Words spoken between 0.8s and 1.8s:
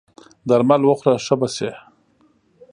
وخوره ښه به سې!